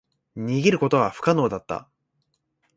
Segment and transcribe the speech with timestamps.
[0.35, 1.87] 逃げることは不可能だった。